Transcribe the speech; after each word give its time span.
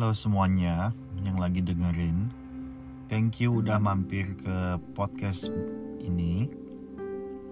Halo 0.00 0.16
semuanya 0.16 0.96
yang 1.28 1.36
lagi 1.36 1.60
dengerin. 1.60 2.32
Thank 3.12 3.44
you 3.44 3.60
udah 3.60 3.76
mampir 3.76 4.32
ke 4.32 4.80
podcast 4.96 5.52
ini. 6.00 6.48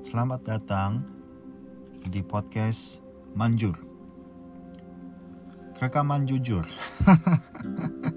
Selamat 0.01 0.49
datang 0.49 1.05
di 2.09 2.25
podcast 2.25 3.05
Manjur. 3.37 3.77
Rekaman 5.77 6.25
jujur. 6.25 6.65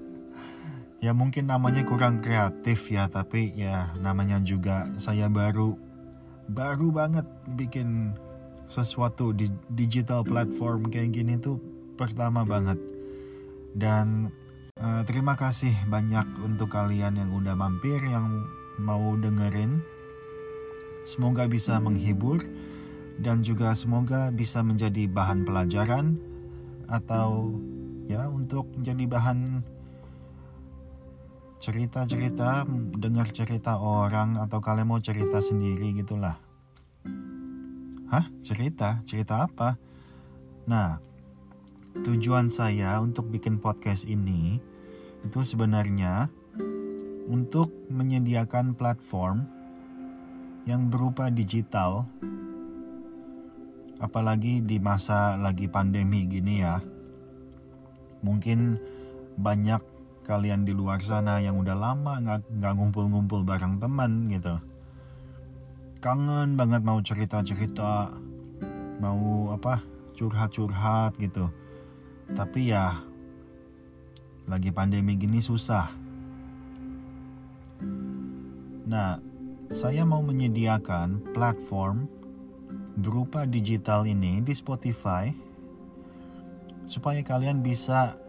ya 1.04 1.12
mungkin 1.12 1.52
namanya 1.52 1.84
kurang 1.84 2.24
kreatif 2.24 2.88
ya, 2.88 3.12
tapi 3.12 3.52
ya 3.52 3.92
namanya 4.00 4.40
juga 4.40 4.88
saya 4.96 5.28
baru 5.28 5.76
baru 6.48 6.88
banget 6.88 7.28
bikin 7.52 8.16
sesuatu 8.64 9.36
di 9.36 9.52
digital 9.68 10.24
platform 10.24 10.88
kayak 10.88 11.20
gini 11.20 11.36
tuh 11.36 11.60
pertama 12.00 12.48
banget. 12.48 13.01
Dan 13.72 14.28
uh, 14.80 15.02
terima 15.08 15.36
kasih 15.36 15.72
banyak 15.88 16.44
untuk 16.44 16.72
kalian 16.72 17.16
yang 17.16 17.30
udah 17.32 17.56
mampir 17.56 17.98
yang 18.04 18.44
mau 18.80 19.16
dengerin. 19.16 19.80
Semoga 21.02 21.50
bisa 21.50 21.82
menghibur 21.82 22.38
dan 23.18 23.42
juga 23.42 23.74
semoga 23.74 24.30
bisa 24.30 24.62
menjadi 24.62 25.10
bahan 25.10 25.42
pelajaran 25.42 26.16
atau 26.86 27.56
ya 28.06 28.28
untuk 28.28 28.70
menjadi 28.76 29.04
bahan 29.08 29.38
cerita-cerita, 31.62 32.66
dengar 32.98 33.30
cerita 33.30 33.78
orang 33.78 34.34
atau 34.42 34.58
kalian 34.58 34.90
mau 34.90 34.98
cerita 34.98 35.38
sendiri 35.38 35.94
gitulah. 35.94 36.34
Hah? 38.10 38.26
Cerita? 38.42 38.98
Cerita 39.06 39.46
apa? 39.46 39.78
Nah, 40.66 40.98
tujuan 42.00 42.48
saya 42.48 42.96
untuk 43.04 43.28
bikin 43.28 43.60
podcast 43.60 44.08
ini 44.08 44.56
itu 45.20 45.40
sebenarnya 45.44 46.32
untuk 47.28 47.68
menyediakan 47.92 48.72
platform 48.72 49.44
yang 50.64 50.88
berupa 50.88 51.28
digital 51.28 52.08
apalagi 54.02 54.64
di 54.64 54.82
masa 54.82 55.38
lagi 55.38 55.70
pandemi 55.70 56.26
gini 56.26 56.58
ya. 56.58 56.82
Mungkin 58.26 58.80
banyak 59.38 59.82
kalian 60.26 60.66
di 60.66 60.74
luar 60.74 60.98
sana 61.02 61.38
yang 61.38 61.58
udah 61.58 61.74
lama 61.78 62.18
nggak 62.50 62.74
ngumpul-ngumpul 62.74 63.46
bareng 63.46 63.78
teman 63.78 64.26
gitu. 64.30 64.58
Kangen 66.02 66.58
banget 66.58 66.82
mau 66.82 66.98
cerita-cerita, 66.98 68.10
mau 68.98 69.54
apa 69.54 69.78
curhat-curhat 70.18 71.14
gitu. 71.22 71.46
Tapi 72.32 72.72
ya 72.72 72.96
lagi 74.48 74.72
pandemi 74.74 75.14
gini 75.14 75.38
susah. 75.38 75.88
Nah, 78.88 79.16
saya 79.72 80.04
mau 80.04 80.20
menyediakan 80.20 81.32
platform 81.32 82.04
berupa 83.00 83.48
digital 83.48 84.04
ini 84.04 84.44
di 84.44 84.52
Spotify 84.52 85.32
supaya 86.84 87.24
kalian 87.24 87.64
bisa 87.64 88.20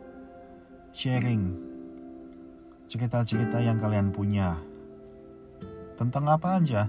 sharing 0.95 1.51
cerita-cerita 2.87 3.59
yang 3.59 3.81
kalian 3.81 4.13
punya 4.13 4.55
tentang 5.99 6.29
apa 6.31 6.61
aja 6.61 6.87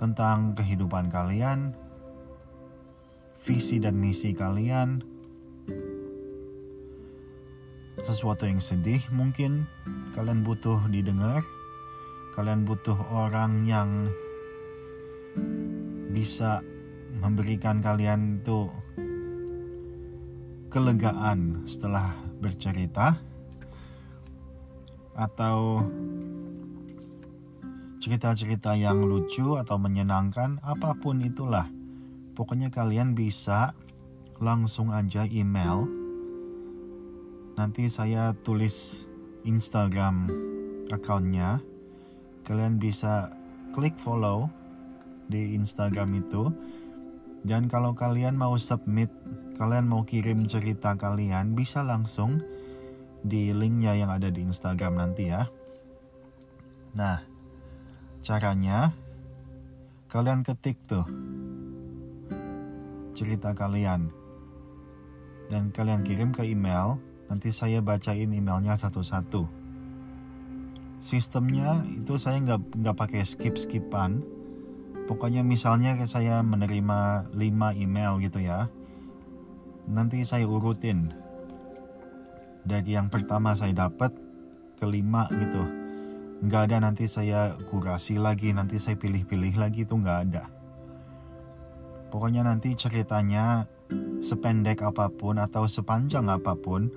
tentang 0.00 0.56
kehidupan 0.56 1.12
kalian 1.12 1.76
visi 3.42 3.78
dan 3.78 3.94
misi 3.98 4.34
kalian 4.34 5.17
sesuatu 8.02 8.46
yang 8.46 8.62
sedih 8.62 9.02
mungkin. 9.10 9.66
Kalian 10.14 10.42
butuh 10.42 10.78
didengar. 10.90 11.42
Kalian 12.38 12.62
butuh 12.62 12.94
orang 13.10 13.66
yang 13.66 14.06
bisa 16.14 16.62
memberikan 17.18 17.82
kalian 17.82 18.38
itu 18.42 18.70
kelegaan 20.70 21.66
setelah 21.66 22.14
bercerita. 22.38 23.18
Atau 25.18 25.82
cerita-cerita 27.98 28.78
yang 28.78 29.02
lucu 29.02 29.58
atau 29.58 29.74
menyenangkan 29.74 30.62
apa 30.62 30.94
pun 30.94 31.18
itulah. 31.18 31.66
Pokoknya 32.38 32.70
kalian 32.70 33.18
bisa 33.18 33.74
langsung 34.38 34.94
aja 34.94 35.26
email 35.26 35.97
nanti 37.58 37.90
saya 37.90 38.30
tulis 38.46 39.02
Instagram 39.42 40.30
akunnya 40.94 41.58
kalian 42.46 42.78
bisa 42.78 43.34
klik 43.74 43.98
follow 43.98 44.46
di 45.26 45.58
Instagram 45.58 46.22
itu. 46.22 46.54
Dan 47.42 47.70
kalau 47.70 47.94
kalian 47.94 48.34
mau 48.34 48.58
submit, 48.58 49.10
kalian 49.58 49.86
mau 49.86 50.02
kirim 50.02 50.46
cerita 50.46 50.98
kalian, 50.98 51.54
bisa 51.54 51.86
langsung 51.86 52.42
di 53.22 53.54
linknya 53.54 53.94
yang 53.94 54.10
ada 54.10 54.30
di 54.30 54.42
Instagram 54.42 54.98
nanti 54.98 55.30
ya. 55.30 55.46
Nah, 56.98 57.22
caranya 58.22 58.90
kalian 60.10 60.42
ketik 60.42 60.78
tuh 60.88 61.06
cerita 63.14 63.54
kalian 63.54 64.10
dan 65.50 65.70
kalian 65.70 66.02
kirim 66.02 66.30
ke 66.34 66.42
email. 66.46 66.98
Nanti 67.28 67.52
saya 67.52 67.84
bacain 67.84 68.32
emailnya 68.32 68.76
satu-satu. 68.76 69.44
Sistemnya 70.98 71.86
itu 71.94 72.18
saya 72.18 72.42
nggak 72.42 72.80
nggak 72.82 72.96
pakai 72.96 73.22
skip-skipan 73.22 74.38
Pokoknya 75.08 75.40
misalnya 75.40 75.96
saya 76.04 76.44
menerima 76.44 77.32
5 77.32 77.80
email 77.80 78.20
gitu 78.20 78.44
ya. 78.44 78.68
Nanti 79.88 80.20
saya 80.20 80.44
urutin. 80.44 81.16
Dari 82.60 82.92
yang 82.92 83.08
pertama 83.08 83.56
saya 83.56 83.88
dapat 83.88 84.12
kelima 84.76 85.24
gitu. 85.32 85.64
Nggak 86.44 86.62
ada 86.68 86.76
nanti 86.84 87.08
saya 87.08 87.56
kurasi 87.72 88.20
lagi, 88.20 88.52
nanti 88.52 88.76
saya 88.76 89.00
pilih-pilih 89.00 89.56
lagi 89.56 89.88
itu 89.88 89.96
nggak 89.96 90.18
ada. 90.28 90.44
Pokoknya 92.12 92.44
nanti 92.44 92.76
ceritanya 92.76 93.64
sependek 94.20 94.84
apa 94.84 95.08
pun 95.08 95.40
atau 95.40 95.64
sepanjang 95.64 96.28
apa 96.28 96.52
pun, 96.52 96.92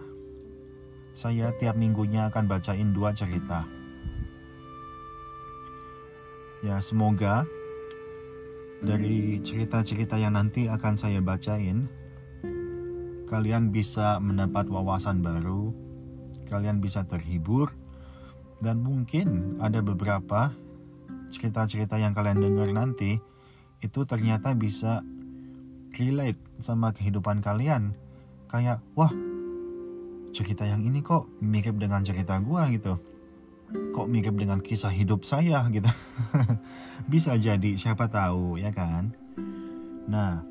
saya 1.12 1.52
tiap 1.60 1.76
minggunya 1.76 2.32
akan 2.32 2.48
bacain 2.48 2.96
dua 2.96 3.12
cerita. 3.12 3.68
Ya 6.62 6.78
semoga 6.78 7.44
dari 8.82 9.42
cerita-cerita 9.42 10.18
yang 10.18 10.38
nanti 10.38 10.70
akan 10.70 10.94
saya 10.98 11.22
bacain, 11.22 11.90
kalian 13.30 13.70
bisa 13.70 14.18
mendapat 14.22 14.70
wawasan 14.70 15.22
baru, 15.22 15.74
kalian 16.50 16.82
bisa 16.82 17.06
terhibur, 17.06 17.70
dan 18.62 18.82
mungkin 18.82 19.58
ada 19.58 19.82
beberapa 19.82 20.54
cerita-cerita 21.34 21.98
yang 21.98 22.14
kalian 22.14 22.44
dengar 22.44 22.70
nanti 22.70 23.18
itu 23.82 24.06
ternyata 24.06 24.54
bisa 24.54 25.02
relate 25.98 26.38
sama 26.62 26.94
kehidupan 26.94 27.42
kalian. 27.42 27.98
Kayak, 28.52 28.84
wah, 28.94 29.10
cerita 30.32 30.64
yang 30.64 30.84
ini 30.84 31.04
kok 31.04 31.28
mirip 31.44 31.76
dengan 31.76 32.04
cerita 32.04 32.40
gua 32.40 32.72
gitu 32.72 33.00
kok 33.72 34.08
mirip 34.08 34.36
dengan 34.36 34.60
kisah 34.60 34.92
hidup 34.92 35.24
saya 35.24 35.64
gitu. 35.72 35.88
Bisa 37.12 37.36
jadi 37.40 37.76
siapa 37.76 38.12
tahu 38.12 38.60
ya 38.60 38.72
kan. 38.72 39.16
Nah, 40.08 40.44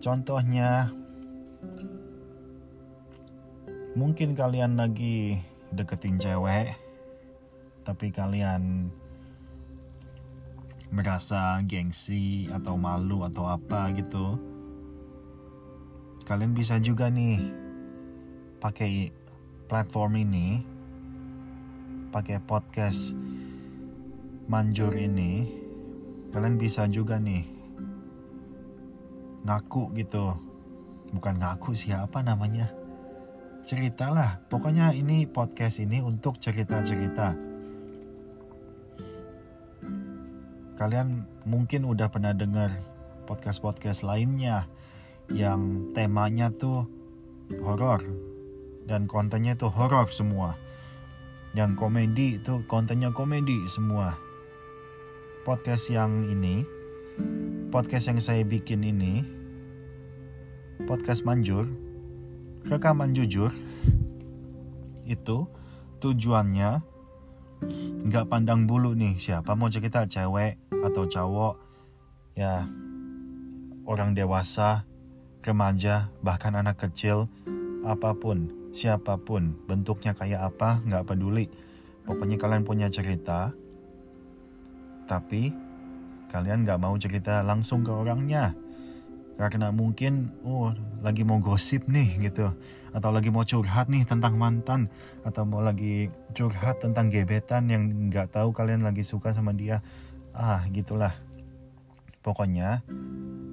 contohnya 0.00 0.92
mungkin 3.94 4.34
kalian 4.36 4.76
lagi 4.76 5.38
deketin 5.70 6.18
cewek 6.18 6.76
tapi 7.84 8.10
kalian 8.10 8.90
merasa 10.94 11.60
gengsi 11.64 12.48
atau 12.52 12.76
malu 12.76 13.24
atau 13.24 13.48
apa 13.48 13.92
gitu. 13.96 14.40
Kalian 16.24 16.56
bisa 16.56 16.80
juga 16.80 17.12
nih 17.12 17.63
pakai 18.64 19.12
platform 19.68 20.24
ini 20.24 20.64
pakai 22.08 22.40
podcast 22.40 23.12
manjur 24.48 24.88
ini 24.96 25.52
kalian 26.32 26.56
bisa 26.56 26.88
juga 26.88 27.20
nih 27.20 27.44
ngaku 29.44 29.92
gitu. 30.00 30.32
Bukan 31.12 31.44
ngaku 31.44 31.76
siapa 31.76 32.24
namanya? 32.24 32.72
Ceritalah. 33.68 34.40
Pokoknya 34.48 34.96
ini 34.96 35.28
podcast 35.28 35.84
ini 35.84 36.00
untuk 36.00 36.40
cerita-cerita. 36.40 37.36
Kalian 40.80 41.28
mungkin 41.44 41.84
udah 41.84 42.08
pernah 42.08 42.32
dengar 42.32 42.72
podcast-podcast 43.28 44.08
lainnya 44.08 44.64
yang 45.28 45.92
temanya 45.92 46.48
tuh 46.48 46.88
horor 47.60 48.32
dan 48.84 49.08
kontennya 49.08 49.56
itu 49.56 49.68
horor 49.72 50.08
semua. 50.12 50.56
Yang 51.56 51.78
komedi 51.78 52.42
itu 52.42 52.66
kontennya 52.66 53.14
komedi 53.14 53.64
semua. 53.70 54.18
Podcast 55.44 55.92
yang 55.92 56.24
ini, 56.26 56.64
podcast 57.68 58.10
yang 58.12 58.20
saya 58.20 58.42
bikin 58.42 58.80
ini, 58.84 59.22
podcast 60.88 61.22
manjur, 61.22 61.68
rekaman 62.66 63.12
jujur, 63.12 63.52
itu 65.04 65.48
tujuannya 66.00 66.80
nggak 68.04 68.28
pandang 68.28 68.68
bulu 68.68 68.92
nih 68.92 69.16
siapa 69.16 69.56
mau 69.56 69.72
cerita 69.72 70.04
cewek 70.04 70.60
atau 70.84 71.08
cowok 71.08 71.54
ya 72.36 72.68
orang 73.88 74.12
dewasa 74.12 74.84
remaja 75.40 76.12
bahkan 76.20 76.56
anak 76.56 76.76
kecil 76.76 77.32
apa 77.84 78.12
pun 78.16 78.63
siapa 78.74 79.14
pun 79.22 79.54
bentuknya 79.70 80.12
kayak 80.18 80.50
apa 80.50 80.82
nggak 80.82 81.06
peduli. 81.06 81.46
Pokoknya 82.04 82.36
kalian 82.36 82.66
punya 82.66 82.90
cerita 82.90 83.54
tapi 85.06 85.54
kalian 86.34 86.66
nggak 86.66 86.82
mau 86.82 86.98
cerita 86.98 87.40
langsung 87.46 87.86
ke 87.86 87.94
orangnya. 87.94 88.52
Karena 89.38 89.70
mungkin 89.70 90.34
oh 90.42 90.74
lagi 91.06 91.22
mau 91.22 91.38
gosip 91.38 91.86
nih 91.86 92.18
gitu. 92.26 92.50
Atau 92.90 93.10
lagi 93.14 93.30
mau 93.30 93.46
curhat 93.46 93.86
nih 93.90 94.06
tentang 94.06 94.34
mantan 94.38 94.90
atau 95.22 95.46
mau 95.46 95.62
lagi 95.62 96.10
curhat 96.34 96.82
tentang 96.82 97.10
gebetan 97.10 97.70
yang 97.70 98.10
nggak 98.10 98.34
tahu 98.34 98.50
kalian 98.50 98.82
lagi 98.82 99.06
suka 99.06 99.30
sama 99.30 99.54
dia. 99.54 99.82
Ah 100.34 100.66
gitulah. 100.70 101.14
Pokoknya 102.26 102.82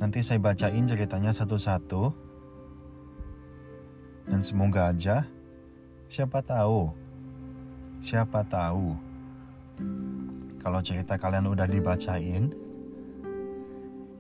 nanti 0.02 0.26
saya 0.26 0.42
bacain 0.42 0.90
ceritanya 0.90 1.30
satu-satu 1.30 2.31
dan 4.32 4.40
semoga 4.40 4.96
aja 4.96 5.28
siapa 6.08 6.40
tahu 6.40 6.88
siapa 8.00 8.48
tahu 8.48 8.96
kalau 10.64 10.80
cerita 10.80 11.20
kalian 11.20 11.52
udah 11.52 11.68
dibacain 11.68 12.56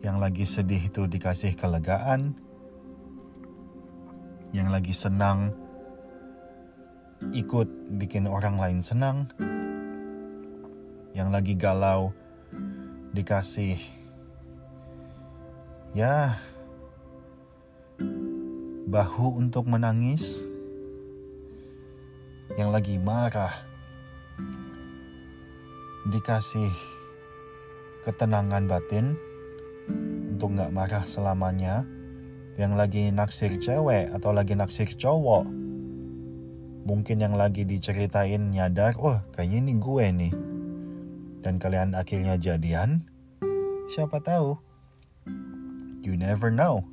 yang 0.01 0.17
lagi 0.17 0.49
sedih 0.49 0.89
itu 0.89 1.05
dikasih 1.05 1.53
kelegaan, 1.53 2.33
yang 4.49 4.73
lagi 4.73 4.97
senang 4.97 5.53
ikut 7.29 7.69
bikin 8.01 8.25
orang 8.25 8.57
lain 8.57 8.81
senang, 8.81 9.29
yang 11.13 11.29
lagi 11.29 11.53
galau 11.53 12.09
dikasih 13.13 13.77
ya 15.93 16.33
bahu 18.91 19.39
untuk 19.39 19.71
menangis, 19.71 20.43
yang 22.59 22.75
lagi 22.75 22.99
marah 22.99 23.55
dikasih 26.11 26.67
ketenangan 28.03 28.67
batin 28.67 29.15
untuk 30.35 30.59
nggak 30.59 30.75
marah 30.75 31.07
selamanya. 31.07 31.87
Yang 32.59 32.73
lagi 32.75 33.03
naksir 33.15 33.51
cewek 33.63 34.11
atau 34.11 34.35
lagi 34.35 34.59
naksir 34.59 34.91
cowok 34.99 35.47
mungkin 36.83 37.23
yang 37.23 37.39
lagi 37.39 37.63
diceritain 37.63 38.51
nyadar 38.51 38.99
oh 38.99 39.23
kayaknya 39.31 39.57
ini 39.63 39.73
gue 39.79 40.05
nih. 40.11 40.33
Dan 41.41 41.63
kalian 41.63 41.95
akhirnya 41.95 42.35
jadian 42.35 43.07
siapa 43.87 44.19
tahu? 44.19 44.59
You 46.03 46.19
never 46.19 46.51
know. 46.51 46.83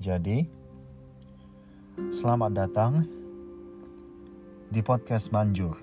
Jadi 0.00 0.61
selamat 2.12 2.52
datang 2.52 3.08
di 4.68 4.84
podcast 4.84 5.32
Manjur 5.32 5.80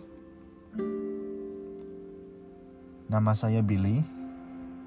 nama 3.09 3.33
saya 3.33 3.65
Billy. 3.65 4.05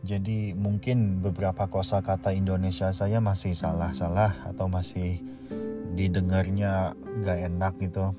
jadi 0.00 0.56
mungkin 0.56 1.20
beberapa 1.20 1.68
kosakata 1.68 2.32
Indonesia 2.32 2.88
saya 2.88 3.20
masih 3.20 3.52
salah-salah 3.52 4.48
atau 4.48 4.64
masih 4.64 5.20
didengarnya 5.92 6.96
gak 7.20 7.38
enak 7.52 7.74
gitu. 7.84 8.16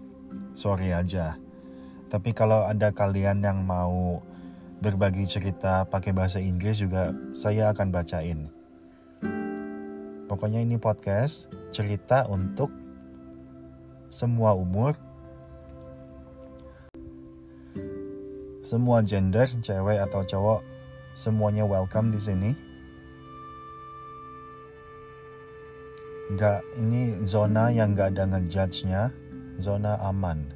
Sorry 0.53 0.93
aja. 0.93 1.41
Tapi 2.13 2.37
kalau 2.37 2.69
ada 2.69 2.93
kalian 2.93 3.41
yang 3.41 3.65
mau 3.65 4.21
berbagi 4.77 5.25
cerita 5.25 5.89
pakai 5.89 6.13
bahasa 6.13 6.37
Inggris 6.37 6.77
juga 6.77 7.17
saya 7.33 7.73
akan 7.73 7.87
bacain. 7.89 8.39
Pokoknya 10.29 10.61
ini 10.61 10.77
podcast 10.77 11.49
cerita 11.73 12.29
untuk 12.29 12.69
semua 14.13 14.53
umur 14.53 14.93
semua 18.61 19.01
gender 19.01 19.49
cewek 19.49 19.97
atau 19.97 20.21
cowok 20.23 20.70
semuanya 21.11 21.67
welcome 21.67 22.15
di 22.15 22.19
sini 22.19 22.51
nggak 26.31 26.63
ini 26.79 27.11
zona 27.27 27.67
yang 27.75 27.91
nggak 27.91 28.15
ada 28.15 28.23
ngejudge-nya, 28.23 29.11
zona 29.59 29.99
aman. 29.99 30.47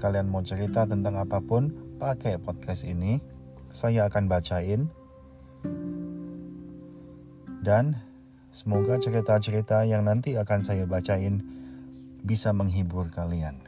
Kalian 0.00 0.32
mau 0.32 0.40
cerita 0.40 0.88
tentang 0.88 1.20
apa 1.20 1.44
pun, 1.44 1.68
pakai 2.00 2.40
podcast 2.40 2.88
ini. 2.88 3.20
Saya 3.68 4.08
akan 4.08 4.24
bacain. 4.24 4.88
Dan 7.60 8.00
semoga 8.48 8.96
cerita-cerita 8.96 9.84
yang 9.84 10.08
nanti 10.08 10.40
akan 10.40 10.64
saya 10.64 10.88
bacain 10.88 11.44
bisa 12.24 12.56
menghibur 12.56 13.12
kalian. 13.12 13.67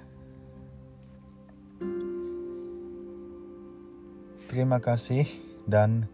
Terima 4.51 4.83
kasih 4.83 5.31
dan 5.71 6.11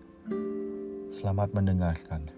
selamat 1.09 1.57
mendengarkan. 1.57 2.36